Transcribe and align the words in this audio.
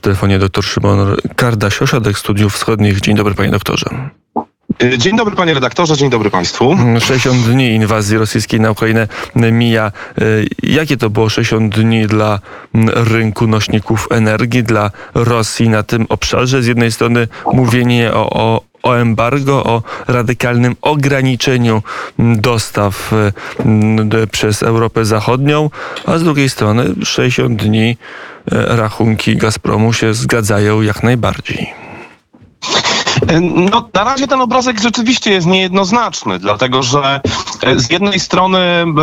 przy 0.00 0.04
telefonie 0.04 0.38
dr 0.38 0.64
Szymon 0.64 1.16
Kardaś, 1.36 1.82
ośrodek 1.82 2.18
studiów 2.18 2.54
wschodnich. 2.54 3.00
Dzień 3.00 3.16
dobry 3.16 3.34
panie 3.34 3.50
doktorze. 3.50 3.86
Dzień 4.98 5.16
dobry 5.16 5.36
panie 5.36 5.54
redaktorze, 5.54 5.96
dzień 5.96 6.10
dobry 6.10 6.30
państwu. 6.30 6.76
60 7.00 7.44
dni 7.44 7.74
inwazji 7.74 8.18
rosyjskiej 8.18 8.60
na 8.60 8.70
Ukrainę 8.70 9.08
mija. 9.34 9.92
Jakie 10.62 10.96
to 10.96 11.10
było 11.10 11.28
60 11.28 11.74
dni 11.74 12.06
dla 12.06 12.38
rynku 12.94 13.46
nośników 13.46 14.08
energii, 14.10 14.62
dla 14.62 14.90
Rosji 15.14 15.68
na 15.68 15.82
tym 15.82 16.06
obszarze? 16.08 16.62
Z 16.62 16.66
jednej 16.66 16.92
strony 16.92 17.28
mówienie 17.52 18.12
o, 18.12 18.30
o 18.30 18.69
o 18.82 18.94
embargo, 18.94 19.64
o 19.64 19.82
radykalnym 20.08 20.76
ograniczeniu 20.82 21.82
dostaw 22.18 23.12
przez 24.32 24.62
Europę 24.62 25.04
Zachodnią, 25.04 25.70
a 26.06 26.18
z 26.18 26.22
drugiej 26.22 26.50
strony 26.50 26.84
60 27.04 27.62
dni 27.62 27.96
e, 28.52 28.76
rachunki 28.76 29.36
Gazpromu 29.36 29.92
się 29.92 30.14
zgadzają 30.14 30.82
jak 30.82 31.02
najbardziej. 31.02 31.74
No, 33.70 33.88
na 33.94 34.04
razie 34.04 34.26
ten 34.26 34.40
obrazek 34.40 34.80
rzeczywiście 34.80 35.30
jest 35.30 35.46
niejednoznaczny, 35.46 36.38
dlatego 36.38 36.82
że 36.82 37.20
z 37.76 37.90
jednej 37.90 38.20
strony 38.20 38.58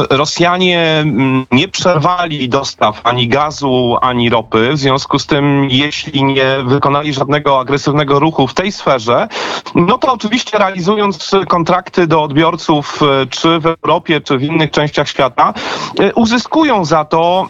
Rosjanie 0.10 1.06
nie 1.52 1.68
przerwali 1.68 2.50
dostaw 2.50 3.02
ani 3.04 3.28
gazu, 3.28 3.98
ani 4.02 4.30
ropy. 4.30 4.70
W 4.74 4.78
związku 4.78 5.20
z 5.20 5.26
tym, 5.26 5.68
jeśli 5.70 6.24
nie 6.24 6.58
wykonali 6.66 7.14
żadnego 7.14 7.60
agresywnego 7.60 8.20
ruchu 8.20 8.48
w 8.48 8.54
tej 8.54 8.72
sferze, 8.72 9.28
no 9.76 9.98
to 9.98 10.14
oczywiście 10.14 10.58
realizując 10.58 11.32
kontrakty 11.48 12.08
do 12.08 12.24
odbiorców, 12.24 13.00
e, 13.02 13.26
czy 13.26 13.60
w 13.60 13.66
Europie, 13.66 14.22
czy 14.22 14.38
w 14.38 14.44
innych 14.44 14.72
częściach 14.72 15.10
świata, 15.10 15.54
e, 16.00 16.14
uzyskują 16.14 16.86
za 16.86 17.06
to 17.06 17.48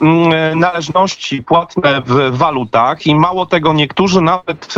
należności 0.56 1.44
płatne 1.44 2.02
w 2.06 2.38
walutach 2.38 3.08
i 3.08 3.16
mało 3.16 3.46
tego, 3.46 3.74
niektórzy 3.74 4.22
nawet 4.22 4.76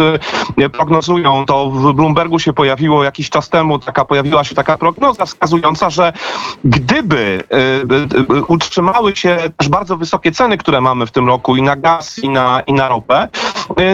prognozują 0.71 1.45
to 1.45 1.69
w 1.69 1.93
Bloombergu 1.93 2.39
się 2.39 2.53
pojawiło 2.53 3.03
jakiś 3.03 3.29
czas 3.29 3.49
temu, 3.49 3.79
taka 3.79 4.05
pojawiła 4.05 4.43
się 4.43 4.55
taka 4.55 4.77
prognoza 4.77 5.25
wskazująca, 5.25 5.89
że 5.89 6.13
gdyby 6.63 7.43
y, 7.53 8.35
y, 8.35 8.45
utrzymały 8.45 9.15
się 9.15 9.37
też 9.57 9.69
bardzo 9.69 9.97
wysokie 9.97 10.31
ceny, 10.31 10.57
które 10.57 10.81
mamy 10.81 11.05
w 11.05 11.11
tym 11.11 11.27
roku 11.27 11.55
i 11.55 11.61
na 11.61 11.75
gaz, 11.75 12.19
i 12.19 12.29
na, 12.29 12.61
i 12.61 12.73
na 12.73 12.87
ropę, 12.87 13.27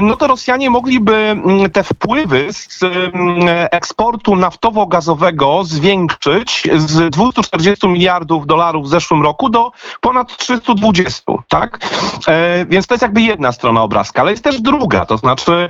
no 0.01 0.15
to 0.17 0.27
Rosjanie 0.27 0.69
mogliby 0.69 1.15
mm, 1.15 1.71
te 1.71 1.83
wpływy 1.83 2.47
z 2.53 2.83
mm, 2.83 3.67
eksportu 3.71 4.35
naftowo-gazowego 4.35 5.63
zwiększyć 5.63 6.67
z 6.75 7.09
240 7.09 7.87
miliardów 7.87 8.47
dolarów 8.47 8.85
w 8.85 8.89
zeszłym 8.89 9.23
roku 9.23 9.49
do 9.49 9.71
ponad 10.01 10.37
320, 10.37 11.23
tak? 11.49 11.79
E, 12.27 12.65
więc 12.65 12.87
to 12.87 12.93
jest 12.93 13.01
jakby 13.01 13.21
jedna 13.21 13.51
strona 13.51 13.81
obrazka, 13.81 14.21
ale 14.21 14.31
jest 14.31 14.43
też 14.43 14.61
druga, 14.61 15.05
to 15.05 15.17
znaczy 15.17 15.69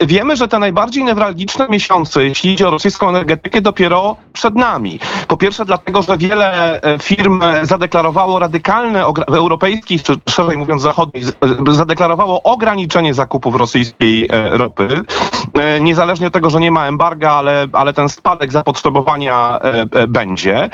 e, 0.00 0.06
wiemy, 0.06 0.36
że 0.36 0.48
te 0.48 0.58
najbardziej 0.58 1.04
newralgiczne 1.04 1.68
miesiące, 1.68 2.24
jeśli 2.24 2.52
idzie 2.52 2.68
o 2.68 2.70
rosyjską 2.70 3.08
energetykę, 3.08 3.60
dopiero 3.60 4.16
przed 4.32 4.54
nami. 4.54 5.00
Po 5.28 5.36
pierwsze 5.36 5.64
dlatego, 5.64 6.02
że 6.02 6.18
wiele 6.18 6.80
e, 6.82 6.98
firm 6.98 7.40
zadeklarowało 7.62 8.38
radykalne, 8.38 9.04
europejskich, 9.26 10.02
czy 10.02 10.16
szerzej 10.28 10.56
mówiąc 10.56 10.82
zachodnich, 10.82 11.28
e, 11.68 11.72
zadeklarowało 11.72 12.42
ograniczenie 12.42 12.79
zakupów 13.10 13.54
rosyjskiej 13.54 14.28
e, 14.30 14.58
ropy. 14.58 15.02
Niezależnie 15.80 16.26
od 16.26 16.32
tego, 16.32 16.50
że 16.50 16.60
nie 16.60 16.70
ma 16.70 16.86
embarga, 16.86 17.32
ale, 17.32 17.66
ale 17.72 17.92
ten 17.92 18.08
spadek 18.08 18.52
zapotrzebowania 18.52 19.58
będzie. 20.08 20.70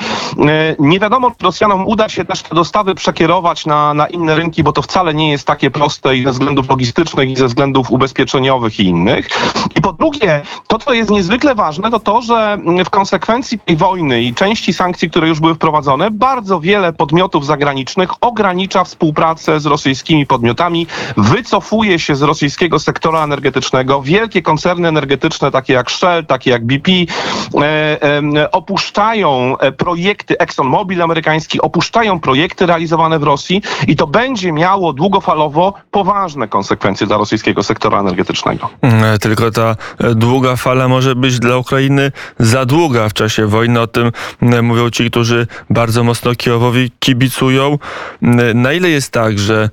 Nie 0.79 0.99
wiadomo, 0.99 1.31
czy 1.31 1.45
Rosjanom 1.45 1.87
uda 1.87 2.09
się 2.09 2.25
też 2.25 2.41
te 2.41 2.55
dostawy 2.55 2.95
przekierować 2.95 3.65
na, 3.65 3.93
na 3.93 4.07
inne 4.07 4.35
rynki, 4.35 4.63
bo 4.63 4.71
to 4.71 4.81
wcale 4.81 5.13
nie 5.13 5.31
jest 5.31 5.47
takie 5.47 5.71
proste 5.71 6.17
i 6.17 6.23
ze 6.23 6.31
względów 6.31 6.69
logistycznych, 6.69 7.29
i 7.29 7.35
ze 7.35 7.47
względów 7.47 7.91
ubezpieczeniowych 7.91 8.79
i 8.79 8.83
innych. 8.83 9.29
I 9.75 9.81
po 9.81 9.93
drugie, 9.93 10.41
to 10.67 10.79
co 10.79 10.93
jest 10.93 11.11
niezwykle 11.11 11.55
ważne, 11.55 11.91
to 11.91 11.99
to, 11.99 12.21
że 12.21 12.57
w 12.85 12.89
konsekwencji 12.89 13.59
tej 13.59 13.75
wojny 13.75 14.21
i 14.23 14.33
części 14.33 14.73
sankcji, 14.73 15.09
które 15.09 15.27
już 15.27 15.39
były 15.39 15.55
wprowadzone, 15.55 16.11
bardzo 16.11 16.59
wiele 16.59 16.93
podmiotów 16.93 17.45
zagranicznych 17.45 18.09
ogranicza 18.21 18.83
współpracę 18.83 19.59
z 19.59 19.65
rosyjskimi 19.65 20.25
podmiotami, 20.25 20.87
wycofuje 21.17 21.96
się 21.99 22.15
z 22.15 22.21
rosyjskiego 22.21 22.79
sektora 22.79 23.23
energetycznego. 23.23 24.01
Wielkie 24.01 24.41
koncerny 24.41 24.87
energetyczne, 24.87 25.51
takie 25.51 25.73
jak 25.73 25.91
Shell, 25.91 26.25
takie 26.25 26.51
jak 26.51 26.65
BP, 26.65 26.91
e, 26.91 27.63
e, 27.63 28.51
opuszczają 28.51 29.57
e, 29.57 29.71
projekty, 29.71 30.37
ExxonMobil 30.37 31.01
amerykański, 31.01 31.61
opuszczają 31.61 32.19
projekty 32.19 32.65
realizowane 32.65 33.19
w 33.19 33.23
Rosji 33.23 33.61
i 33.87 33.95
to 33.95 34.07
będzie 34.07 34.51
miało 34.51 34.93
długofalowo 34.93 35.73
poważne 35.91 36.47
konsekwencje 36.47 37.07
dla 37.07 37.17
rosyjskiego 37.17 37.63
sektora 37.63 37.99
energetycznego. 37.99 38.69
Mm, 38.81 39.19
tylko 39.19 39.51
ta 39.51 39.75
długa 40.15 40.55
fala 40.55 40.87
może 40.87 41.15
być 41.15 41.39
dla 41.39 41.57
Ukrainy 41.57 42.11
za 42.39 42.65
długa 42.65 43.09
w 43.09 43.13
czasie 43.13 43.45
wojny. 43.45 43.81
O 43.81 43.87
tym 43.87 44.11
mm, 44.41 44.65
mówią 44.65 44.89
ci, 44.89 45.09
którzy 45.09 45.47
bardzo 45.69 46.03
mocno 46.03 46.35
Kijowowi 46.35 46.91
kibicują. 46.99 47.79
Mm, 48.21 48.61
na 48.61 48.73
ile 48.73 48.89
jest 48.89 49.11
tak, 49.11 49.39
że 49.39 49.69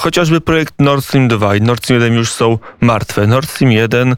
chociażby 0.00 0.40
projekt 0.40 0.74
Nord 0.78 1.04
Stream 1.04 1.28
2 1.28 1.56
i 1.56 1.59
Nord 1.60 1.84
Stream 1.84 2.02
1 2.02 2.14
już 2.14 2.32
są 2.32 2.58
martwe. 2.80 3.26
Nord 3.26 3.50
Stream 3.50 3.72
1 3.72 4.12
e, 4.12 4.16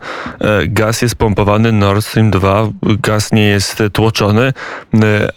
gaz 0.66 1.02
jest 1.02 1.14
pompowany, 1.14 1.72
Nord 1.72 2.06
Stream 2.06 2.30
2 2.30 2.68
gaz 2.82 3.32
nie 3.32 3.48
jest 3.48 3.82
tłoczony, 3.92 4.52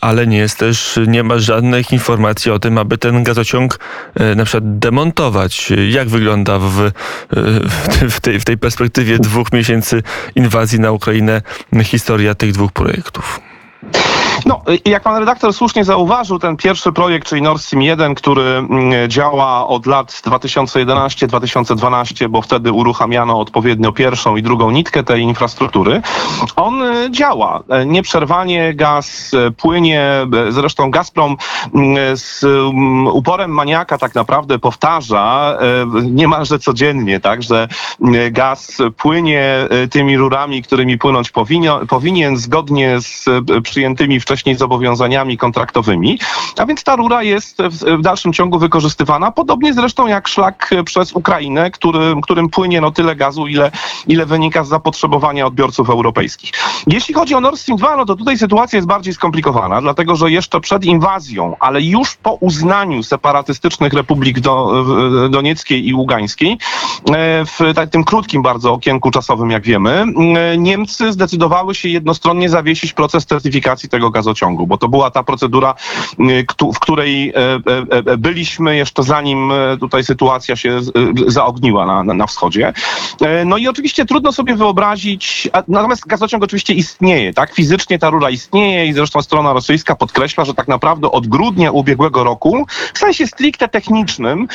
ale 0.02 0.28
nie 0.28 0.38
jest 0.38 0.60
też, 0.60 1.00
nie 1.08 1.24
ma 1.24 1.38
żadnych 1.38 1.92
informacji 1.92 2.52
o 2.52 2.60
tym, 2.60 2.78
aby 2.78 2.98
ten 2.98 3.24
gazociąg 3.24 3.80
e, 4.16 4.36
na 4.36 4.46
przykład 4.46 4.80
demontować. 4.80 5.74
Jak 5.90 6.10
wygląda 6.10 6.60
w, 6.60 6.82
e, 6.82 6.92
w, 8.10 8.20
tej, 8.22 8.40
w 8.40 8.46
tej 8.46 8.58
perspektywie 8.58 9.20
dwóch 9.20 9.52
miesięcy 9.54 10.04
inwazji 10.36 10.80
na 10.80 10.92
Ukrainę 10.92 11.42
historia 11.84 12.36
tych 12.36 12.52
dwóch 12.52 12.72
projektów. 12.72 13.40
No, 14.46 14.62
jak 14.85 15.03
pan 15.03 15.19
redaktor 15.19 15.53
słusznie 15.53 15.84
zauważył, 15.84 16.40
ten 16.40 16.57
pierwszy 16.57 16.91
projekt, 16.91 17.28
czyli 17.28 17.41
Nord 17.41 17.62
Stream 17.62 17.81
1, 17.81 18.16
który 18.16 18.41
mm, 18.41 19.09
działa 19.09 19.68
od 19.68 19.85
lat 19.85 20.12
2011-2012, 20.12 22.28
bo 22.28 22.41
wtedy 22.41 22.72
uruchamiano 22.72 23.40
odpowiednio 23.40 23.91
pierwszą 23.91 24.35
i 24.35 24.44
drugą 24.44 24.72
nitkę 24.72 25.03
tej 25.03 25.22
infrastruktury, 25.22 26.01
on 26.56 26.84
e, 26.84 27.12
działa. 27.12 27.63
E, 27.69 27.85
nieprzerwanie 27.85 28.74
gaz 28.74 29.31
e, 29.34 29.51
płynie, 29.51 30.12
zresztą 30.50 30.91
Gazprom 30.91 31.38
mm, 31.74 32.18
z 32.18 32.44
mm, 32.44 33.07
uporem 33.07 33.51
maniaka 33.51 33.97
tak 33.97 34.16
naprawdę 34.16 34.59
powtarza 34.59 35.57
niemalże 36.03 36.59
codziennie, 36.59 37.19
tak, 37.19 37.44
że 37.44 37.68
gaz 38.31 38.78
płynie 38.97 39.68
tymi 39.91 40.18
rurami, 40.18 40.63
którymi 40.63 40.97
płynąć 40.97 41.31
powinien, 41.31 41.88
powinien 41.88 42.38
zgodnie 42.38 43.01
z 43.01 43.25
przyjętymi 43.63 44.19
wcześniej 44.25 44.56
zobowiązaniami 44.56 45.38
kontraktowymi, 45.38 46.19
a 46.58 46.66
więc 46.66 46.84
ta 46.84 46.96
rura 46.96 47.24
jest 47.24 47.62
w, 47.62 48.02
dalszym 48.02 48.34
ciągu 48.34 48.59
wykorzystywana, 48.59 49.31
podobnie 49.31 49.74
zresztą 49.74 50.08
jak 50.08 50.28
szlak 50.28 50.69
przez 50.86 51.13
Ukrainę, 51.13 51.72
który, 51.72 52.16
którym 52.22 52.50
płynie 52.50 52.81
no 52.81 52.91
tyle 52.91 53.16
gazu, 53.16 53.47
ile, 53.47 53.72
ile 54.08 54.25
wynika 54.25 54.63
z 54.63 54.68
zapotrzebowania 54.68 55.46
odbiorców 55.46 55.90
europejskich. 55.90 56.52
Jeśli 56.88 57.13
chodzi 57.13 57.36
o 57.36 57.41
Nord 57.41 57.59
Stream 57.59 57.78
2, 57.78 57.97
no 57.97 58.06
to 58.06 58.16
tutaj 58.16 58.38
sytuacja 58.38 58.78
jest 58.78 58.88
bardziej 58.88 59.13
skomplikowana, 59.13 59.81
dlatego 59.81 60.16
że 60.16 60.31
jeszcze 60.31 60.59
przed 60.59 60.86
inwazją, 60.86 61.56
ale 61.59 61.81
już 61.81 62.16
po 62.16 62.34
uznaniu 62.34 63.03
separatystycznych 63.03 63.94
republik 63.94 64.40
do, 64.40 64.86
donieckiej 65.30 65.88
i 65.88 65.94
ługańskiej, 65.94 66.52
e, 66.52 67.46
w 67.46 67.59
tym 67.92 68.03
krótkim 68.03 68.42
bardzo 68.42 68.74
okienku 68.74 69.12
czasowym, 69.12 69.52
jak 69.52 69.63
wiemy, 69.63 70.06
e, 70.36 70.57
Niemcy 70.57 71.13
zdecydowały 71.13 71.75
się 71.75 71.90
jednostronnie 71.90 72.50
zawiesić 72.50 72.94
proces 72.94 73.25
certyfikacji 73.25 73.90
tego 73.90 74.12
gazociągu, 74.16 74.68
bo 74.68 74.78
to 74.78 74.88
była 74.88 75.12
ta 75.12 75.24
procedura, 75.24 75.76
y, 76.20 76.46
w 76.76 76.80
której 76.80 77.30
e, 77.30 77.36
e, 77.36 78.12
e, 78.12 78.18
byliśmy 78.18 78.76
jeszcze 78.76 79.03
zanim 79.03 79.52
tutaj 79.80 80.03
sytuacja 80.03 80.56
się 80.56 80.80
zaogniła 81.28 81.86
na, 81.86 82.14
na, 82.14 82.28
wschodzie. 82.28 82.74
No 83.45 83.57
i 83.57 83.68
oczywiście 83.68 84.06
trudno 84.06 84.31
sobie 84.31 84.56
wyobrazić, 84.56 85.50
natomiast 85.68 86.07
gazociąg 86.07 86.44
oczywiście 86.44 86.74
istnieje, 86.74 87.34
tak? 87.34 87.54
Fizycznie 87.54 88.00
ta 88.00 88.10
rura 88.10 88.30
istnieje 88.30 88.86
i 88.88 88.94
zresztą 88.94 89.22
strona 89.22 89.54
rosyjska 89.54 89.95
podkreśla, 89.95 90.45
że 90.45 90.54
tak 90.54 90.68
naprawdę 90.68 91.12
od 91.12 91.28
grudnia 91.28 91.72
ubiegłego 91.72 92.24
roku, 92.24 92.66
w 92.94 92.98
sensie 92.98 93.28
stricte 93.28 93.68
technicznym, 93.68 94.48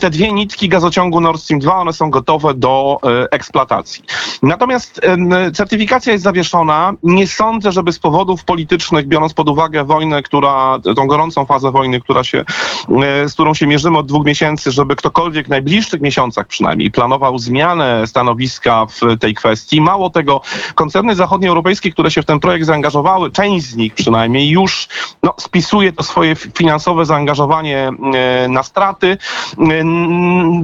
te 0.00 0.10
dwie 0.10 0.32
nitki 0.32 0.68
gazociągu 0.68 1.20
Nord 1.20 1.42
Stream 1.42 1.60
2, 1.60 1.76
one 1.76 1.92
są 1.92 2.10
gotowe 2.10 2.54
do 2.54 2.98
eksploatacji. 3.30 4.04
Natomiast 4.42 5.00
certyfikacja 5.54 6.12
jest 6.12 6.24
zawieszona. 6.24 6.92
Nie 7.02 7.26
sądzę, 7.26 7.72
żeby 7.72 7.92
z 7.92 7.98
powodów 7.98 8.44
politycznych 8.44 9.01
biorąc 9.06 9.34
pod 9.34 9.48
uwagę 9.48 9.84
wojnę, 9.84 10.22
która, 10.22 10.78
tą 10.96 11.06
gorącą 11.06 11.46
fazę 11.46 11.70
wojny, 11.70 12.00
która 12.00 12.24
się, 12.24 12.44
z 13.26 13.32
którą 13.32 13.54
się 13.54 13.66
mierzymy 13.66 13.98
od 13.98 14.06
dwóch 14.06 14.26
miesięcy, 14.26 14.70
żeby 14.70 14.96
ktokolwiek 14.96 15.46
w 15.46 15.50
najbliższych 15.50 16.00
miesiącach 16.00 16.46
przynajmniej 16.46 16.90
planował 16.90 17.38
zmianę 17.38 18.06
stanowiska 18.06 18.86
w 18.86 19.18
tej 19.18 19.34
kwestii. 19.34 19.80
Mało 19.80 20.10
tego, 20.10 20.40
koncerny 20.74 21.14
zachodnioeuropejskie, 21.14 21.92
które 21.92 22.10
się 22.10 22.22
w 22.22 22.26
ten 22.26 22.40
projekt 22.40 22.66
zaangażowały, 22.66 23.30
część 23.30 23.66
z 23.66 23.76
nich 23.76 23.94
przynajmniej 23.94 24.48
już 24.48 24.88
no, 25.22 25.34
spisuje 25.38 25.92
to 25.92 26.02
swoje 26.02 26.34
finansowe 26.34 27.06
zaangażowanie 27.06 27.90
na 28.48 28.62
straty. 28.62 29.18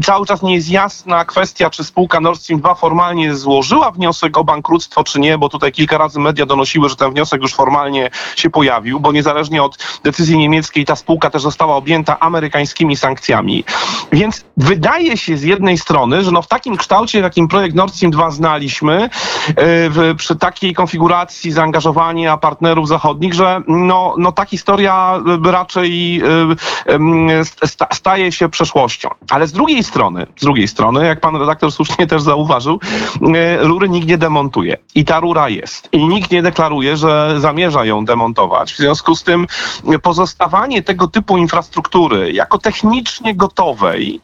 Cały 0.02 0.26
czas 0.26 0.42
nie 0.42 0.54
jest 0.54 0.70
jasna 0.70 1.24
kwestia, 1.24 1.70
czy 1.70 1.84
spółka 1.84 2.20
Nord 2.20 2.40
Stream 2.40 2.60
2 2.60 2.74
formalnie 2.74 3.34
złożyła 3.34 3.90
wniosek 3.90 4.38
o 4.38 4.44
bankructwo, 4.44 5.04
czy 5.04 5.20
nie, 5.20 5.38
bo 5.38 5.48
tutaj 5.48 5.72
kilka 5.72 5.98
razy 5.98 6.20
media 6.20 6.46
donosiły, 6.46 6.88
że 6.88 6.96
ten 6.96 7.10
wniosek 7.10 7.42
już 7.42 7.54
formalnie 7.54 8.10
się 8.36 8.50
pojawił, 8.50 9.00
bo 9.00 9.12
niezależnie 9.12 9.62
od 9.62 9.78
decyzji 10.04 10.38
niemieckiej 10.38 10.84
ta 10.84 10.96
spółka 10.96 11.30
też 11.30 11.42
została 11.42 11.76
objęta 11.76 12.20
amerykańskimi 12.20 12.96
sankcjami. 12.96 13.64
Więc 14.12 14.44
wydaje 14.56 15.16
się 15.16 15.36
z 15.36 15.42
jednej 15.42 15.78
strony, 15.78 16.22
że 16.24 16.30
no 16.30 16.42
w 16.42 16.48
takim 16.48 16.76
kształcie, 16.76 17.20
w 17.20 17.22
jakim 17.22 17.48
projekt 17.48 17.74
Nord 17.74 17.94
Stream 17.94 18.10
2 18.10 18.30
znaliśmy, 18.30 19.02
e, 19.02 19.08
w, 19.56 20.14
przy 20.16 20.36
takiej 20.36 20.74
konfiguracji 20.74 21.52
zaangażowania 21.52 22.36
partnerów 22.36 22.88
zachodnich, 22.88 23.34
że 23.34 23.62
no, 23.68 24.14
no 24.18 24.32
ta 24.32 24.44
historia 24.44 25.20
raczej 25.44 26.20
e, 26.20 27.44
staje 27.92 28.32
się 28.32 28.48
przeszłością. 28.48 29.08
Ale 29.30 29.46
z 29.46 29.52
drugiej 29.52 29.84
strony, 29.84 30.26
z 30.36 30.40
drugiej 30.40 30.68
strony, 30.68 31.06
jak 31.06 31.20
pan 31.20 31.36
redaktor 31.36 31.72
słusznie 31.72 32.06
też 32.06 32.22
zauważył, 32.22 32.80
e, 33.34 33.56
rury 33.56 33.88
nikt 33.88 34.08
nie 34.08 34.18
demontuje. 34.18 34.76
I 34.94 35.04
ta 35.04 35.20
rura 35.20 35.48
jest. 35.48 35.88
I 35.92 36.08
nikt 36.08 36.30
nie 36.30 36.42
deklaruje, 36.42 36.96
że 36.96 37.34
zamierza 37.38 37.84
ją 37.84 38.04
demontować. 38.04 38.17
W 38.72 38.76
związku 38.76 39.16
z 39.16 39.22
tym 39.22 39.46
pozostawanie 40.02 40.82
tego 40.82 41.08
typu 41.08 41.36
infrastruktury 41.36 42.32
jako 42.32 42.58
technicznie 42.58 43.34
gotowej, 43.34 44.20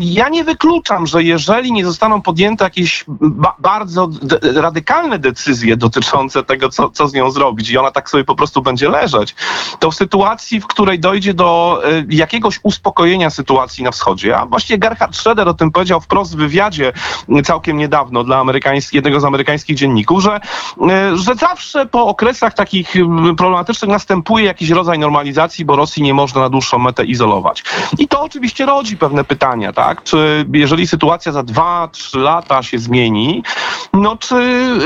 ja 0.00 0.28
nie 0.28 0.44
wykluczam, 0.44 1.06
że 1.06 1.22
jeżeli 1.22 1.72
nie 1.72 1.84
zostaną 1.84 2.22
podjęte 2.22 2.64
jakieś 2.64 3.04
ba 3.08 3.56
bardzo 3.58 4.08
radykalne 4.54 5.18
decyzje 5.18 5.76
dotyczące 5.76 6.42
tego, 6.42 6.68
co, 6.68 6.90
co 6.90 7.08
z 7.08 7.14
nią 7.14 7.30
zrobić 7.30 7.70
i 7.70 7.78
ona 7.78 7.90
tak 7.90 8.10
sobie 8.10 8.24
po 8.24 8.34
prostu 8.34 8.62
będzie 8.62 8.88
leżeć, 8.88 9.34
to 9.78 9.90
w 9.90 9.94
sytuacji, 9.94 10.60
w 10.60 10.66
której 10.66 11.00
dojdzie 11.00 11.34
do 11.34 11.82
e, 11.84 12.04
jakiegoś 12.10 12.60
uspokojenia 12.62 13.30
sytuacji 13.30 13.84
na 13.84 13.90
wschodzie, 13.90 14.38
a 14.38 14.46
właściwie 14.46 14.78
Gerhard 14.78 15.16
Schroeder 15.16 15.48
o 15.48 15.54
tym 15.54 15.72
powiedział 15.72 16.00
wprost 16.00 16.34
w 16.34 16.38
wywiadzie 16.38 16.92
całkiem 17.44 17.76
niedawno 17.76 18.24
dla 18.24 18.44
jednego 18.92 19.20
z 19.20 19.24
amerykańskich 19.24 19.76
dzienników, 19.76 20.22
że, 20.22 20.40
e, 20.90 21.16
że 21.16 21.34
zawsze 21.34 21.86
po 21.86 22.06
okresach 22.06 22.54
takich 22.54 22.71
problematycznych 23.36 23.90
następuje 23.90 24.44
jakiś 24.44 24.70
rodzaj 24.70 24.98
normalizacji, 24.98 25.64
bo 25.64 25.76
Rosji 25.76 26.02
nie 26.02 26.14
można 26.14 26.40
na 26.40 26.48
dłuższą 26.48 26.78
metę 26.78 27.04
izolować. 27.04 27.64
I 27.98 28.08
to 28.08 28.22
oczywiście 28.22 28.66
rodzi 28.66 28.96
pewne 28.96 29.24
pytania, 29.24 29.72
tak? 29.72 30.02
Czy 30.02 30.46
jeżeli 30.52 30.86
sytuacja 30.86 31.32
za 31.32 31.42
dwa, 31.42 31.88
trzy 31.92 32.18
lata 32.18 32.62
się 32.62 32.78
zmieni, 32.78 33.42
no 33.92 34.16
czy 34.16 34.36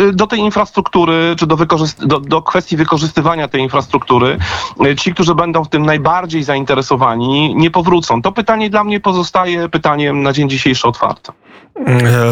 y, 0.08 0.12
do 0.12 0.26
tej 0.26 0.38
infrastruktury, 0.38 1.34
czy 1.38 1.46
do, 1.46 1.56
do, 1.98 2.20
do 2.20 2.42
kwestii 2.42 2.76
wykorzystywania 2.76 3.48
tej 3.48 3.60
infrastruktury, 3.60 4.38
y, 4.86 4.96
ci, 4.96 5.14
którzy 5.14 5.34
będą 5.34 5.64
w 5.64 5.68
tym 5.68 5.86
najbardziej 5.86 6.42
zainteresowani, 6.42 7.54
nie 7.54 7.70
powrócą? 7.70 8.22
To 8.22 8.32
pytanie 8.32 8.70
dla 8.70 8.84
mnie 8.84 9.00
pozostaje 9.00 9.68
pytaniem 9.68 10.22
na 10.22 10.32
dzień 10.32 10.50
dzisiejszy 10.50 10.88
otwarte. 10.88 11.32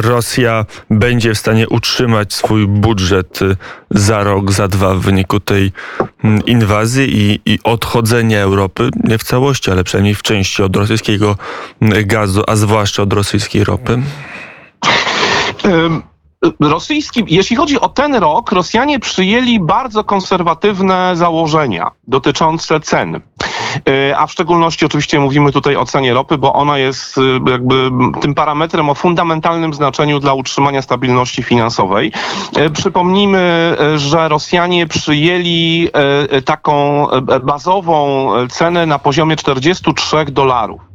Rosja 0.00 0.64
będzie 0.90 1.34
w 1.34 1.38
stanie 1.38 1.68
utrzymać 1.68 2.32
swój 2.34 2.66
budżet 2.66 3.42
y, 3.42 3.56
za 3.90 4.24
rok, 4.24 4.52
za 4.52 4.68
dwa 4.68 4.94
w 4.94 5.00
wyniku 5.00 5.40
tej 5.44 5.72
mm, 6.24 6.46
inwazji 6.46 7.04
i, 7.18 7.40
i 7.52 7.58
odchodzenia 7.64 8.40
Europy, 8.40 8.90
nie 9.04 9.18
w 9.18 9.22
całości, 9.22 9.70
ale 9.70 9.84
przynajmniej 9.84 10.14
w 10.14 10.22
części 10.22 10.62
od 10.62 10.76
rosyjskiego 10.76 11.36
mm, 11.80 12.06
gazu, 12.06 12.42
a 12.46 12.56
zwłaszcza 12.56 13.02
od 13.02 13.12
rosyjskiej 13.12 13.64
ropy? 13.64 14.02
Um 15.64 16.02
rosyjski, 16.60 17.24
jeśli 17.26 17.56
chodzi 17.56 17.80
o 17.80 17.88
ten 17.88 18.14
rok, 18.14 18.52
Rosjanie 18.52 18.98
przyjęli 19.00 19.60
bardzo 19.60 20.04
konserwatywne 20.04 21.12
założenia 21.16 21.90
dotyczące 22.08 22.80
cen. 22.80 23.20
E, 23.88 24.18
a 24.18 24.26
w 24.26 24.32
szczególności 24.32 24.86
oczywiście 24.86 25.20
mówimy 25.20 25.52
tutaj 25.52 25.76
o 25.76 25.84
cenie 25.84 26.14
ropy, 26.14 26.38
bo 26.38 26.52
ona 26.52 26.78
jest 26.78 27.18
e, 27.18 27.50
jakby 27.50 27.90
tym 28.20 28.34
parametrem 28.34 28.90
o 28.90 28.94
fundamentalnym 28.94 29.74
znaczeniu 29.74 30.20
dla 30.20 30.34
utrzymania 30.34 30.82
stabilności 30.82 31.42
finansowej. 31.42 32.12
E, 32.56 32.70
przypomnijmy, 32.70 33.76
że 33.96 34.28
Rosjanie 34.28 34.86
przyjęli 34.86 35.88
taką 36.44 37.06
bazową 37.42 38.28
cenę 38.48 38.86
na 38.86 38.98
poziomie 38.98 39.36
43 39.36 40.24
dolarów. 40.24 40.93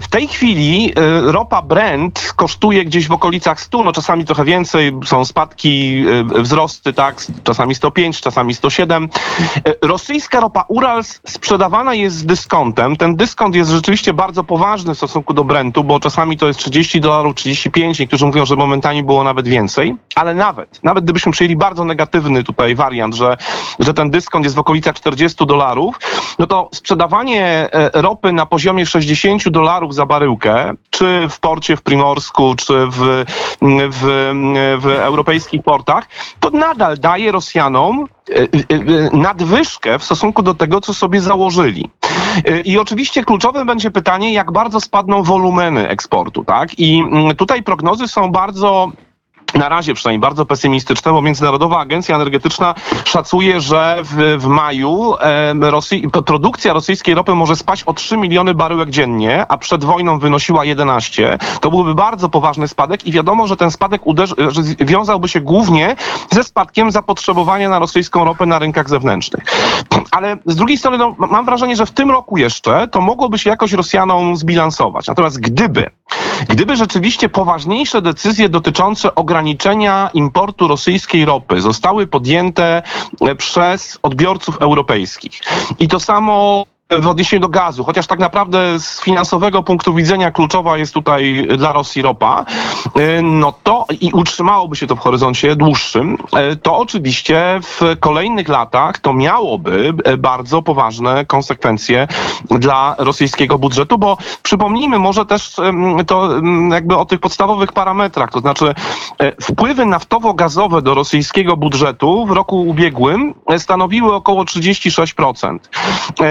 W 0.00 0.08
tej 0.08 0.28
chwili 0.28 0.92
e, 0.96 1.32
ropa 1.32 1.62
Brent 1.62 2.32
kosztuje 2.36 2.84
gdzieś 2.84 3.08
w 3.08 3.12
okolicach 3.12 3.60
100, 3.60 3.82
no 3.82 3.92
czasami 3.92 4.24
trochę 4.24 4.44
więcej, 4.44 4.92
są 5.04 5.24
spadki, 5.24 6.04
e, 6.36 6.42
wzrosty, 6.42 6.92
tak, 6.92 7.26
czasami 7.44 7.74
105, 7.74 8.20
czasami 8.20 8.54
107. 8.54 9.08
E, 9.64 9.74
rosyjska 9.82 10.40
ropa 10.40 10.64
Urals 10.68 11.20
sprzedawana 11.26 11.94
jest 11.94 12.16
z 12.16 12.26
dyskontem. 12.26 12.96
Ten 12.96 13.16
dyskont 13.16 13.54
jest 13.54 13.70
rzeczywiście 13.70 14.12
bardzo 14.12 14.44
poważny 14.44 14.94
w 14.94 14.96
stosunku 14.96 15.34
do 15.34 15.44
Brentu, 15.44 15.84
bo 15.84 16.00
czasami 16.00 16.36
to 16.36 16.46
jest 16.46 16.60
30 16.60 17.00
dolarów, 17.00 17.34
35, 17.34 17.98
niektórzy 17.98 18.26
mówią, 18.26 18.46
że 18.46 18.56
momentami 18.56 19.02
było 19.02 19.24
nawet 19.24 19.48
więcej, 19.48 19.96
ale 20.14 20.34
nawet, 20.34 20.80
nawet 20.82 21.04
gdybyśmy 21.04 21.32
przyjęli 21.32 21.56
bardzo 21.56 21.84
negatywny 21.84 22.44
tutaj 22.44 22.74
wariant, 22.74 23.14
że, 23.14 23.36
że 23.78 23.94
ten 23.94 24.10
dyskont 24.10 24.44
jest 24.44 24.56
w 24.56 24.58
okolicach 24.58 24.94
40 24.94 25.46
dolarów, 25.46 25.96
no 26.38 26.46
to 26.46 26.68
sprzedawanie 26.72 27.68
ropy 27.92 28.32
na 28.32 28.46
poziomie 28.46 28.86
60 28.86 29.39
10 29.40 29.54
dolarów 29.54 29.94
za 29.94 30.06
baryłkę, 30.06 30.72
czy 30.90 31.28
w 31.28 31.40
porcie 31.40 31.76
w 31.76 31.82
Primorsku, 31.82 32.54
czy 32.54 32.86
w, 32.86 33.24
w, 33.90 34.04
w 34.80 34.86
europejskich 34.86 35.62
portach, 35.62 36.08
to 36.40 36.50
nadal 36.50 36.98
daje 36.98 37.32
Rosjanom 37.32 38.06
e, 38.30 38.34
e, 38.34 38.44
e, 38.44 39.16
nadwyżkę 39.16 39.98
w 39.98 40.04
stosunku 40.04 40.42
do 40.42 40.54
tego, 40.54 40.80
co 40.80 40.94
sobie 40.94 41.20
założyli. 41.20 41.90
I 42.64 42.78
oczywiście 42.78 43.24
kluczowe 43.24 43.64
będzie 43.64 43.90
pytanie, 43.90 44.32
jak 44.32 44.52
bardzo 44.52 44.80
spadną 44.80 45.22
wolumeny 45.22 45.88
eksportu, 45.88 46.44
tak? 46.44 46.78
I 46.78 47.00
mm, 47.00 47.36
tutaj 47.36 47.62
prognozy 47.62 48.08
są 48.08 48.32
bardzo 48.32 48.92
na 49.54 49.68
razie 49.68 49.94
przynajmniej 49.94 50.20
bardzo 50.20 50.46
pesymistyczne, 50.46 51.12
bo 51.12 51.22
Międzynarodowa 51.22 51.78
Agencja 51.78 52.14
Energetyczna 52.16 52.74
szacuje, 53.04 53.60
że 53.60 53.96
w, 54.02 54.36
w 54.38 54.46
maju 54.46 55.14
e, 55.20 55.70
Rosji, 55.70 56.10
produkcja 56.24 56.72
rosyjskiej 56.72 57.14
ropy 57.14 57.34
może 57.34 57.56
spaść 57.56 57.84
o 57.84 57.94
3 57.94 58.16
miliony 58.16 58.54
baryłek 58.54 58.90
dziennie, 58.90 59.46
a 59.48 59.58
przed 59.58 59.84
wojną 59.84 60.18
wynosiła 60.18 60.64
11. 60.64 61.38
To 61.60 61.70
byłby 61.70 61.94
bardzo 61.94 62.28
poważny 62.28 62.68
spadek 62.68 63.06
i 63.06 63.12
wiadomo, 63.12 63.46
że 63.46 63.56
ten 63.56 63.70
spadek 63.70 64.06
uderzy, 64.06 64.34
że 64.48 64.62
wiązałby 64.62 65.28
się 65.28 65.40
głównie 65.40 65.96
ze 66.30 66.44
spadkiem 66.44 66.90
zapotrzebowania 66.90 67.68
na 67.68 67.78
rosyjską 67.78 68.24
ropę 68.24 68.46
na 68.46 68.58
rynkach 68.58 68.88
zewnętrznych. 68.88 69.44
Ale 70.10 70.36
z 70.46 70.56
drugiej 70.56 70.78
strony 70.78 70.98
no, 70.98 71.14
mam 71.18 71.44
wrażenie, 71.44 71.76
że 71.76 71.86
w 71.86 71.90
tym 71.90 72.10
roku 72.10 72.36
jeszcze 72.36 72.88
to 72.88 73.00
mogłoby 73.00 73.38
się 73.38 73.50
jakoś 73.50 73.72
Rosjanom 73.72 74.36
zbilansować. 74.36 75.06
Natomiast 75.06 75.40
gdyby 75.40 75.90
Gdyby 76.48 76.76
rzeczywiście 76.76 77.28
poważniejsze 77.28 78.02
decyzje 78.02 78.48
dotyczące 78.48 79.14
ograniczenia 79.14 80.10
importu 80.14 80.68
rosyjskiej 80.68 81.24
ropy 81.24 81.60
zostały 81.60 82.06
podjęte 82.06 82.82
przez 83.38 83.98
odbiorców 84.02 84.56
europejskich. 84.62 85.40
I 85.78 85.88
to 85.88 86.00
samo 86.00 86.64
w 86.98 87.06
odniesieniu 87.06 87.40
do 87.40 87.48
gazu, 87.48 87.84
chociaż 87.84 88.06
tak 88.06 88.18
naprawdę 88.18 88.80
z 88.80 89.00
finansowego 89.00 89.62
punktu 89.62 89.94
widzenia 89.94 90.30
kluczowa 90.30 90.78
jest 90.78 90.94
tutaj 90.94 91.48
dla 91.58 91.72
Rosji 91.72 92.02
ropa, 92.02 92.44
e, 92.96 93.22
no 93.22 93.52
to 93.62 93.86
i 94.00 94.12
utrzymałoby 94.12 94.76
się 94.76 94.86
to 94.86 94.96
w 94.96 94.98
horyzoncie 94.98 95.56
dłuższym, 95.56 96.18
e, 96.32 96.56
to 96.56 96.78
oczywiście 96.78 97.60
w 97.62 97.80
kolejnych 98.00 98.48
latach 98.48 98.98
to 98.98 99.12
miałoby 99.12 99.92
e, 100.04 100.16
bardzo 100.16 100.62
poważne 100.62 101.24
konsekwencje 101.24 102.08
dla 102.50 102.94
rosyjskiego 102.98 103.58
budżetu, 103.58 103.98
bo 103.98 104.16
przypomnijmy 104.42 104.98
może 104.98 105.26
też 105.26 105.56
to 106.06 106.30
jakby 106.70 106.96
o 106.96 107.04
tych 107.04 107.20
podstawowych 107.20 107.72
parametrach, 107.72 108.30
to 108.30 108.40
znaczy 108.40 108.74
wpływy 109.42 109.84
naftowo-gazowe 109.84 110.82
do 110.82 110.94
rosyjskiego 110.94 111.56
budżetu 111.56 112.26
w 112.26 112.30
roku 112.30 112.62
ubiegłym 112.62 113.34
stanowiły 113.58 114.14
około 114.14 114.44
36%. 114.44 115.58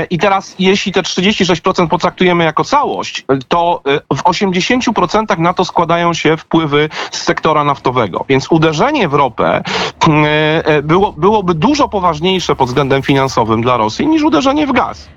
I 0.09 0.17
teraz 0.17 0.48
jeśli 0.59 0.91
te 0.91 1.01
36% 1.01 1.87
potraktujemy 1.87 2.43
jako 2.43 2.63
całość, 2.63 3.25
to 3.47 3.81
y, 4.11 4.15
w 4.15 4.23
80% 4.23 5.39
na 5.39 5.53
to 5.53 5.65
składają 5.65 6.13
się 6.13 6.37
wpływy 6.37 6.89
z 7.11 7.21
sektora 7.21 7.63
naftowego. 7.63 8.25
Więc 8.29 8.51
uderzenie 8.51 9.09
w 9.09 9.13
ropę 9.13 9.63
y, 10.07 10.71
y, 10.71 10.83
było, 10.83 11.13
byłoby 11.13 11.53
dużo 11.53 11.89
poważniejsze 11.89 12.55
pod 12.55 12.67
względem 12.67 13.01
finansowym 13.01 13.61
dla 13.61 13.77
Rosji 13.77 14.07
niż 14.07 14.23
uderzenie 14.23 14.67
w 14.67 14.71
gaz. 14.71 15.09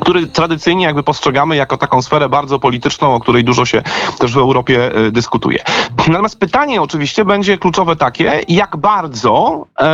Który 0.00 0.26
tradycyjnie 0.26 0.84
jakby 0.84 1.02
postrzegamy 1.02 1.56
jako 1.56 1.76
taką 1.76 2.02
sferę 2.02 2.28
bardzo 2.28 2.58
polityczną, 2.58 3.14
o 3.14 3.20
której 3.20 3.44
dużo 3.44 3.64
się 3.64 3.82
też 4.18 4.32
w 4.32 4.38
Europie 4.38 4.94
e, 4.94 5.10
dyskutuje. 5.10 5.64
Natomiast 6.08 6.40
pytanie 6.40 6.82
oczywiście 6.82 7.24
będzie 7.24 7.58
kluczowe 7.58 7.96
takie, 7.96 8.40
jak 8.48 8.76
bardzo 8.76 9.66
e, 9.80 9.84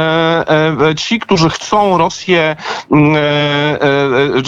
e, 0.89 0.95
ci, 0.95 1.21
którzy 1.21 1.51
chcą 1.51 1.99
Rosję, 1.99 2.57
mm, 2.91 3.17
e, 3.17 3.21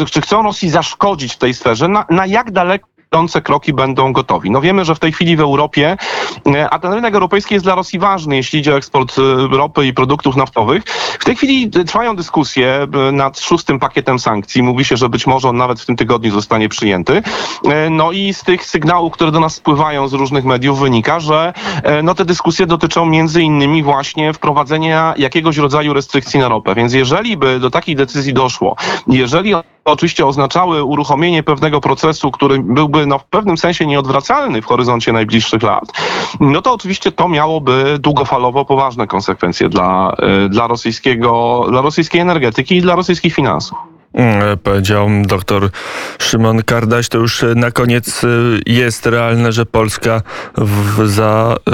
e, 0.01 0.07
czy 0.11 0.21
chcą 0.21 0.43
Rosji 0.43 0.71
zaszkodzić 0.71 1.35
w 1.35 1.39
tej 1.39 1.55
sferze, 1.55 1.89
na, 1.89 2.05
na 2.11 2.27
jak 2.27 2.51
daleko 2.51 2.96
idące 3.13 3.43
kroki 3.43 3.73
będą 3.73 4.13
gotowi. 4.13 4.51
No 4.51 4.61
wiemy, 4.61 4.85
że 4.85 4.95
w 4.95 4.99
tej 4.99 5.13
chwili 5.13 5.37
w 5.37 5.41
Europie, 5.41 5.97
e, 6.47 6.71
a 6.71 6.79
ten 6.79 6.93
rynek 6.93 7.15
europejski 7.15 7.55
jest 7.55 7.67
dla 7.67 7.75
Rosji 7.75 7.99
ważny, 7.99 8.37
jeśli 8.37 8.59
idzie 8.59 8.75
o 8.75 8.77
eksport 8.77 9.19
e, 9.19 9.57
ropy 9.57 9.87
i 9.87 9.95
produktów 9.95 10.37
naftowych. 10.37 10.83
W 11.21 11.25
tej 11.25 11.37
chwili 11.37 11.71
trwają 11.71 12.17
dyskusje 12.17 12.87
e, 13.09 13.13
nad 13.13 13.41
szóstym 13.41 13.79
pakietem 13.79 14.19
sankcji. 14.19 14.63
Mówi 14.63 14.85
się, 14.85 14.97
że 14.97 15.09
być 15.09 15.27
może 15.27 15.49
on 15.49 15.57
nawet 15.57 15.81
w 15.81 15.87
tym 15.87 15.97
tygodniu 15.97 16.31
zostanie 16.31 16.69
przyjęty. 16.69 17.23
No 17.91 18.13
i 18.13 18.35
z 18.35 18.43
tych 18.43 18.65
sygnałów, 18.65 19.13
które 19.13 19.31
do 19.31 19.41
nas 19.41 19.55
spływają 19.55 20.09
z 20.09 20.13
różnych 20.13 20.45
mediów 20.45 20.81
wynika, 20.81 21.21
że 21.21 21.53
no 22.03 22.15
te 22.15 22.25
dyskusje 22.25 22.67
dotyczą 22.67 23.07
między 23.07 23.43
innymi 23.43 23.83
właśnie 23.83 24.33
wprowadzenia 24.33 25.15
jakiegoś 25.17 25.57
rodzaju 25.57 25.95
restrykcji 25.95 26.41
na 26.41 26.49
ropę. 26.49 26.75
Więc 26.75 26.93
jeżeli 26.93 27.37
by 27.37 27.61
do 27.61 27.71
takiej 27.71 27.97
decyzji 27.97 28.35
doszło, 28.35 28.77
jeżeli 29.07 29.55
oczywiście 29.87 30.27
oznaczały 30.27 30.85
uruchomienie 30.85 31.43
pewnego 31.43 31.81
procesu, 31.81 32.31
który 32.31 32.59
byłby 32.59 33.07
no, 33.07 33.19
w 33.19 33.25
pewnym 33.25 33.59
sensie 33.59 33.87
nieodwracalny 33.87 34.63
w 34.63 34.67
horyzoncie 34.67 35.13
najbliższych 35.13 35.63
lat, 35.63 35.85
no 36.41 36.63
to 36.63 36.73
oczywiście 36.73 37.13
to 37.13 37.29
miałoby 37.29 37.99
długofalowo 38.01 38.65
poważne 38.65 39.07
konsekwencje 39.07 39.69
dla, 39.69 40.17
e, 40.19 40.49
dla, 40.49 40.67
rosyjskiego, 40.67 41.65
dla 41.71 41.81
rosyjskiej 41.81 42.21
energetyki 42.21 42.77
i 42.77 42.83
dla 42.83 42.95
rosyjskich 42.95 43.35
finansów. 43.35 43.96
Mm, 44.17 44.59
powiedział 44.59 45.09
dr 45.27 45.71
Szymon 46.19 46.63
Kardaś. 46.63 47.09
To 47.09 47.19
już 47.19 47.45
na 47.57 47.71
koniec 47.71 48.25
e, 48.25 48.29
jest 48.67 49.07
realne, 49.07 49.53
że 49.53 49.67
Polska 49.67 50.23
w, 50.59 51.09
za 51.09 51.57
y, 51.69 51.73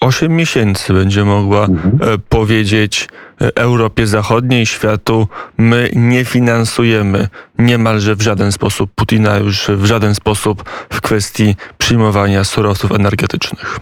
8 0.00 0.36
miesięcy 0.36 0.92
będzie 0.92 1.24
mogła 1.24 1.64
mhm. 1.64 2.20
powiedzieć 2.28 3.08
Europie 3.54 4.06
Zachodniej, 4.06 4.66
światu, 4.66 5.28
my 5.58 5.90
nie 5.96 6.24
finansujemy 6.24 7.28
niemalże 7.58 8.16
w 8.16 8.22
żaden 8.22 8.52
sposób 8.52 8.90
Putina, 8.94 9.36
już 9.36 9.66
w 9.68 9.84
żaden 9.84 10.14
sposób 10.14 10.64
w 10.90 11.00
kwestii 11.00 11.56
przyjmowania 11.78 12.44
surowców 12.44 12.92
energetycznych. 12.92 13.80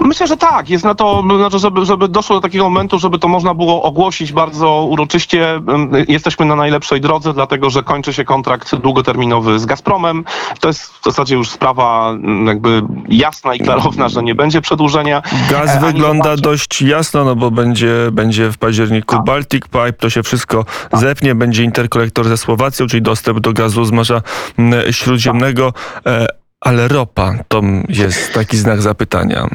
Myślę, 0.00 0.26
że 0.26 0.36
tak. 0.36 0.70
Jest 0.70 0.84
na 0.84 0.94
to, 0.94 1.22
znaczy, 1.36 1.58
żeby, 1.58 1.86
żeby 1.86 2.08
doszło 2.08 2.36
do 2.36 2.42
takiego 2.42 2.64
momentu, 2.64 2.98
żeby 2.98 3.18
to 3.18 3.28
można 3.28 3.54
było 3.54 3.82
ogłosić 3.82 4.32
bardzo 4.32 4.86
uroczyście. 4.90 5.60
Jesteśmy 6.08 6.46
na 6.46 6.56
najlepszej 6.56 7.00
drodze, 7.00 7.32
dlatego 7.32 7.70
że 7.70 7.82
kończy 7.82 8.12
się 8.12 8.24
kontrakt 8.24 8.76
długoterminowy 8.76 9.58
z 9.58 9.66
Gazpromem. 9.66 10.24
To 10.60 10.68
jest 10.68 10.82
w 10.82 11.04
zasadzie 11.04 11.34
już 11.34 11.50
sprawa 11.50 12.14
jakby 12.46 12.82
jasna 13.08 13.54
i 13.54 13.58
klarowna, 13.58 14.08
że 14.08 14.22
nie 14.22 14.34
będzie 14.34 14.60
przedłużenia. 14.60 15.22
Gaz 15.50 15.76
e, 15.76 15.80
wygląda 15.80 16.36
dość 16.36 16.82
jasno, 16.82 17.24
no 17.24 17.36
bo 17.36 17.50
będzie, 17.50 17.94
będzie 18.12 18.50
w 18.52 18.58
październiku 18.58 19.16
tak. 19.16 19.24
Baltic 19.24 19.64
Pipe, 19.64 19.92
to 19.92 20.10
się 20.10 20.22
wszystko 20.22 20.64
tak. 20.90 21.00
zepnie, 21.00 21.34
będzie 21.34 21.64
interkolektor 21.64 22.28
ze 22.28 22.36
Słowacją, 22.36 22.86
czyli 22.86 23.02
dostęp 23.02 23.40
do 23.40 23.52
gazu 23.52 23.84
z 23.84 23.92
Morza 23.92 24.22
Śródziemnego. 24.90 25.72
Tak. 26.04 26.35
Ale 26.66 26.88
ropa 26.88 27.34
to 27.48 27.62
jest 27.88 28.32
taki 28.32 28.56
znak 28.56 28.82
zapytania. 28.82 29.48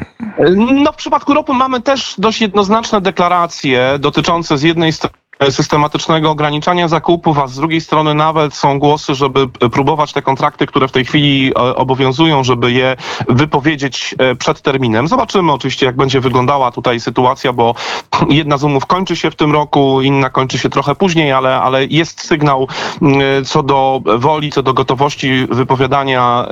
No 0.56 0.92
w 0.92 0.96
przypadku 0.96 1.34
ropy 1.34 1.52
mamy 1.52 1.80
też 1.80 2.14
dość 2.18 2.40
jednoznaczne 2.40 3.00
deklaracje 3.00 3.96
dotyczące 4.00 4.58
z 4.58 4.62
jednej 4.62 4.92
strony 4.92 5.21
systematycznego 5.50 6.30
ograniczania 6.30 6.88
zakupów, 6.88 7.38
a 7.38 7.46
z 7.46 7.56
drugiej 7.56 7.80
strony 7.80 8.14
nawet 8.14 8.54
są 8.54 8.78
głosy, 8.78 9.14
żeby 9.14 9.48
próbować 9.48 10.12
te 10.12 10.22
kontrakty, 10.22 10.66
które 10.66 10.88
w 10.88 10.92
tej 10.92 11.04
chwili 11.04 11.50
e, 11.50 11.54
obowiązują, 11.54 12.44
żeby 12.44 12.72
je 12.72 12.96
wypowiedzieć 13.28 14.14
e, 14.18 14.34
przed 14.34 14.62
terminem. 14.62 15.08
Zobaczymy 15.08 15.52
oczywiście, 15.52 15.86
jak 15.86 15.96
będzie 15.96 16.20
wyglądała 16.20 16.70
tutaj 16.70 17.00
sytuacja, 17.00 17.52
bo 17.52 17.74
jedna 18.28 18.56
z 18.58 18.64
umów 18.64 18.86
kończy 18.86 19.16
się 19.16 19.30
w 19.30 19.36
tym 19.36 19.52
roku, 19.52 20.02
inna 20.02 20.30
kończy 20.30 20.58
się 20.58 20.70
trochę 20.70 20.94
później, 20.94 21.32
ale, 21.32 21.60
ale 21.60 21.84
jest 21.84 22.20
sygnał 22.20 22.68
e, 23.02 23.44
co 23.44 23.62
do 23.62 24.00
woli, 24.18 24.52
co 24.52 24.62
do 24.62 24.74
gotowości 24.74 25.46
wypowiadania 25.50 26.46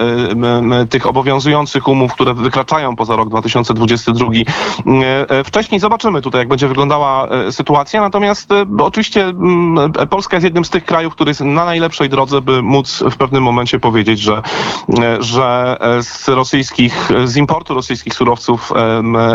tych 0.90 1.06
obowiązujących 1.06 1.88
umów, 1.88 2.14
które 2.14 2.34
wykraczają 2.34 2.96
poza 2.96 3.16
rok 3.16 3.28
2022. 3.28 4.26
Wcześniej 5.44 5.80
zobaczymy 5.80 6.22
tutaj, 6.22 6.38
jak 6.38 6.48
będzie 6.48 6.68
wyglądała 6.68 7.28
sytuacja, 7.50 8.00
natomiast 8.00 8.48
oczywiście 8.84 9.24
mm, 9.24 9.92
Polska 10.10 10.36
jest 10.36 10.44
jednym 10.44 10.64
z 10.64 10.70
tych 10.70 10.84
krajów, 10.84 11.14
który 11.14 11.30
jest 11.30 11.40
na 11.40 11.64
najlepszej 11.64 12.08
drodze, 12.08 12.40
by 12.40 12.62
móc 12.62 13.04
w 13.10 13.16
pewnym 13.16 13.42
momencie 13.42 13.80
powiedzieć, 13.80 14.20
że, 14.20 14.42
że 15.20 15.76
z 16.00 16.28
rosyjskich, 16.28 17.08
z 17.24 17.36
importu 17.36 17.74
rosyjskich 17.74 18.14
surowców 18.14 18.72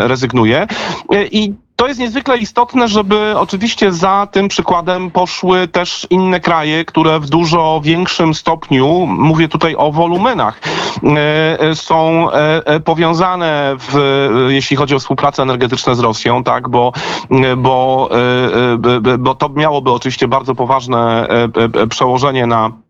rezygnuje. 0.06 0.66
I 1.30 1.54
to 1.76 1.88
jest 1.88 2.00
niezwykle 2.00 2.38
istotne, 2.38 2.88
żeby 2.88 3.34
oczywiście 3.38 3.92
za 3.92 4.28
tym 4.32 4.48
przykładem 4.48 5.10
poszły 5.10 5.68
też 5.68 6.06
inne 6.10 6.40
kraje, 6.40 6.84
które 6.84 7.20
w 7.20 7.28
dużo 7.28 7.80
większym 7.84 8.34
stopniu, 8.34 9.06
mówię 9.06 9.48
tutaj 9.48 9.74
o 9.78 9.92
wolumenach, 9.92 10.60
e, 11.04 11.60
e, 11.60 11.74
są 11.74 12.30
e, 12.30 12.80
powiązane, 12.80 13.76
w, 13.78 13.98
jeśli 14.48 14.76
chodzi 14.76 14.94
o 14.94 14.98
współpracę 14.98 15.42
energetyczną 15.42 15.94
z 15.94 16.00
Rosją, 16.00 16.44
tak, 16.44 16.68
bo, 16.68 16.92
bo, 17.56 18.10
bo 19.18 19.34
to 19.34 19.48
miałoby 19.48 19.90
oczywiście 19.90 20.28
bardzo 20.28 20.54
poważne 20.54 21.28
przełożenie 21.88 22.46
na 22.46 22.85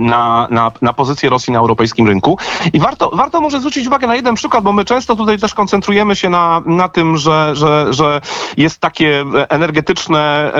na, 0.00 0.48
na, 0.50 0.72
na 0.82 0.92
pozycję 0.92 1.30
Rosji 1.30 1.52
na 1.52 1.58
europejskim 1.58 2.06
rynku. 2.06 2.38
I 2.72 2.80
warto, 2.80 3.10
warto 3.14 3.40
może 3.40 3.58
zwrócić 3.58 3.86
uwagę 3.86 4.06
na 4.06 4.16
jeden 4.16 4.34
przykład, 4.34 4.64
bo 4.64 4.72
my 4.72 4.84
często 4.84 5.16
tutaj 5.16 5.38
też 5.38 5.54
koncentrujemy 5.54 6.16
się 6.16 6.30
na, 6.30 6.62
na 6.66 6.88
tym, 6.88 7.16
że, 7.16 7.56
że, 7.56 7.92
że 7.92 8.20
jest 8.56 8.80
takie 8.80 9.24
energetyczne, 9.48 10.52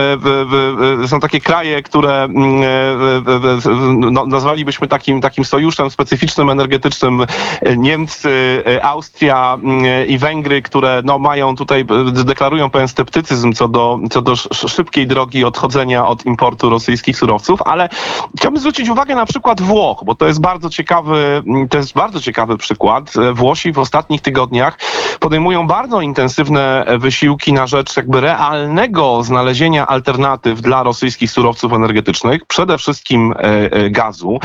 e, 1.05 1.09
są 1.09 1.21
takie 1.21 1.41
kraje, 1.41 1.83
które 1.83 2.25
mm, 2.25 2.63
e, 2.63 3.71
no, 4.11 4.27
nazwalibyśmy 4.27 4.89
takim, 4.89 5.21
takim 5.21 5.45
sojuszem 5.45 5.91
specyficznym 5.91 6.51
energetycznym 6.51 7.21
e, 7.21 7.77
Niemcy, 7.77 8.65
Austria 8.83 9.59
mm, 9.63 10.09
i 10.09 10.19
Węgry, 10.19 10.63
które 10.63 11.03
no, 11.05 11.19
mają 11.19 11.57
tutaj, 11.57 11.85
deklarują 12.13 12.71
pewien 12.71 12.89
sceptycyzm 12.89 13.53
co 13.53 13.69
do, 13.69 13.99
co 14.11 14.23
do 14.23 14.37
szybkiej 14.37 15.07
drogi 15.07 15.45
odchodzenia 15.45 16.07
od 16.07 16.27
importu 16.27 16.71
rosyjskich 16.71 17.19
surowców, 17.19 17.63
ale 17.63 17.89
chciałbym 18.37 18.61
zwrócić 18.61 18.80
zwrócić 18.81 18.93
uwagę 18.93 19.15
na 19.15 19.27
przykład 19.27 19.61
Włoch, 19.61 20.03
bo 20.05 20.15
to 20.15 20.27
jest 20.27 20.41
bardzo 20.41 20.71
ciekawy, 20.71 21.43
to 21.71 21.79
jest 21.79 21.93
bardzo 21.93 22.21
ciekawy 22.21 22.57
przykład. 22.57 23.13
Włosi 23.33 23.73
w 23.73 23.79
ostatnich 23.79 24.21
tygodniach 24.21 24.79
podejmują 25.21 25.67
bardzo 25.67 26.01
intensywne 26.01 26.85
wysiłki 26.99 27.53
na 27.53 27.67
rzecz 27.67 27.97
jakby 27.97 28.21
realnego 28.21 29.23
znalezienia 29.23 29.87
alternatyw 29.87 30.61
dla 30.61 30.83
rosyjskich 30.83 31.31
surowców 31.31 31.73
energetycznych, 31.73 32.47
przede 32.47 32.79
wszystkim 32.79 33.33
e, 33.33 33.37
e, 33.73 33.91
gazu. 33.91 34.39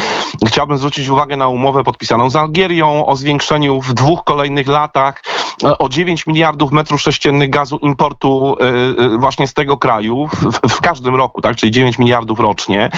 Chciałbym 0.47 0.77
zwrócić 0.77 1.07
uwagę 1.07 1.37
na 1.37 1.47
umowę 1.47 1.83
podpisaną 1.83 2.29
z 2.29 2.35
Algierią 2.35 3.05
o 3.05 3.15
zwiększeniu 3.15 3.81
w 3.81 3.93
dwóch 3.93 4.23
kolejnych 4.23 4.67
latach 4.67 5.23
e, 5.27 5.34
o 5.63 5.89
9 5.89 6.27
miliardów 6.27 6.71
metrów 6.71 7.01
sześciennych 7.01 7.49
gazu 7.49 7.77
importu 7.77 8.57
właśnie 9.17 9.47
z 9.47 9.53
tego 9.53 9.77
kraju 9.77 10.27
w, 10.27 10.69
w 10.69 10.81
każdym 10.81 11.15
roku, 11.15 11.41
tak, 11.41 11.55
czyli 11.55 11.71
9 11.71 11.99
miliardów 11.99 12.39
rocznie. 12.39 12.89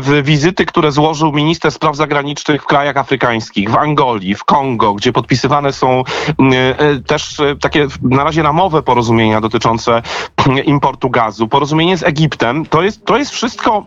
W 0.00 0.22
wizyty, 0.24 0.66
które 0.66 0.92
złożył 0.92 1.32
minister 1.32 1.72
spraw 1.72 1.96
zagranicznych 1.96 2.62
w 2.62 2.66
krajach 2.66 2.96
afrykańskich, 2.96 3.70
w 3.70 3.76
Angolii, 3.76 4.34
w 4.34 4.44
Kongo, 4.44 4.94
gdzie 4.94 5.12
podpisywane 5.12 5.72
są 5.72 6.04
też 7.06 7.36
takie 7.60 7.86
na 8.02 8.24
razie 8.24 8.42
ramowe 8.42 8.82
porozumienia 8.82 9.40
dotyczące 9.40 10.02
importu 10.64 11.10
gazu, 11.10 11.48
porozumienie 11.48 11.98
z 11.98 12.02
Egiptem, 12.02 12.66
to 12.66 12.82
jest, 12.82 13.04
to 13.04 13.18
jest 13.18 13.30
wszystko 13.30 13.86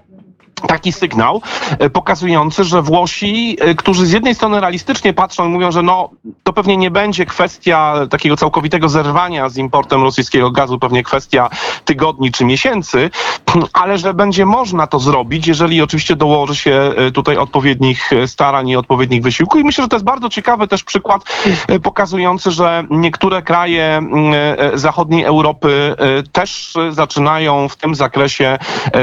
taki 0.67 0.91
sygnał 0.91 1.41
e, 1.79 1.89
pokazujący, 1.89 2.63
że 2.63 2.81
Włosi, 2.81 3.57
e, 3.59 3.75
którzy 3.75 4.05
z 4.05 4.11
jednej 4.11 4.35
strony 4.35 4.59
realistycznie 4.59 5.13
patrzą 5.13 5.45
i 5.45 5.49
mówią, 5.49 5.71
że 5.71 5.83
no 5.83 6.09
to 6.43 6.53
pewnie 6.53 6.77
nie 6.77 6.91
będzie 6.91 7.25
kwestia 7.25 7.95
takiego 8.09 8.37
całkowitego 8.37 8.89
zerwania 8.89 9.49
z 9.49 9.57
importem 9.57 10.03
rosyjskiego 10.03 10.51
gazu, 10.51 10.79
pewnie 10.79 11.03
kwestia 11.03 11.49
tygodni 11.85 12.31
czy 12.31 12.45
miesięcy, 12.45 13.09
ale 13.81 13.97
że 13.97 14.13
będzie 14.13 14.45
można 14.45 14.87
to 14.87 14.99
zrobić, 14.99 15.47
jeżeli 15.47 15.81
oczywiście 15.81 16.15
dołoży 16.15 16.55
się 16.55 16.71
e, 16.71 17.11
tutaj 17.11 17.37
odpowiednich 17.37 18.11
starań 18.25 18.69
i 18.69 18.75
odpowiednich 18.75 19.23
wysiłków. 19.23 19.61
I 19.61 19.63
myślę, 19.63 19.83
że 19.83 19.87
to 19.87 19.95
jest 19.95 20.05
bardzo 20.05 20.29
ciekawy 20.29 20.67
też 20.67 20.83
przykład 20.83 21.21
pokazujący, 21.83 22.51
że 22.51 22.83
niektóre 22.89 23.41
kraje 23.41 24.01
zachodniej 24.73 25.23
Europy 25.23 25.95
też 26.31 26.73
zaczynają 26.89 27.69
w 27.69 27.75
tym 27.75 27.95
zakresie 27.95 28.57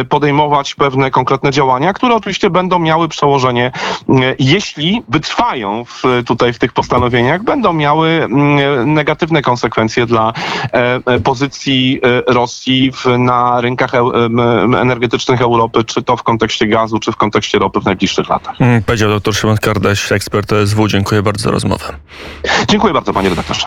podejmować 0.08 0.74
pewne 0.74 1.10
konkretne 1.10 1.49
konkretne 1.50 1.60
działania, 1.60 1.92
które 1.92 2.14
oczywiście 2.14 2.50
będą 2.50 2.78
miały 2.78 3.08
przełożenie, 3.08 3.72
e, 4.08 4.12
jeśli 4.38 5.02
wytrwają 5.08 5.84
w, 5.84 6.02
tutaj 6.26 6.52
w 6.52 6.58
tych 6.58 6.72
postanowieniach, 6.72 7.42
będą 7.42 7.72
miały 7.72 8.08
mm, 8.08 8.94
negatywne 8.94 9.42
konsekwencje 9.42 10.06
dla 10.06 10.32
e, 10.72 11.00
e, 11.06 11.20
pozycji 11.20 12.00
Rosji 12.26 12.92
w, 12.92 13.06
na 13.18 13.60
rynkach 13.60 13.90
energetycznych 14.80 15.40
Europy, 15.40 15.84
czy 15.84 16.02
to 16.02 16.16
w 16.16 16.22
kontekście 16.22 16.66
gazu, 16.66 16.98
czy 16.98 17.12
w 17.12 17.16
kontekście 17.16 17.58
ropy 17.58 17.80
w 17.80 17.84
najbliższych 17.84 18.28
latach. 18.28 18.60
Mm, 18.60 18.82
Powiedział 18.82 19.10
dr 19.10 19.34
Szymon 19.34 19.56
Kardaś, 19.56 20.12
ekspert 20.12 20.52
OSW. 20.52 20.88
Dziękuję 20.88 21.22
bardzo 21.22 21.42
za 21.42 21.50
rozmowę. 21.50 21.84
Dziękuję 22.68 22.94
bardzo, 22.94 23.12
panie 23.12 23.28
redaktorze. 23.28 23.66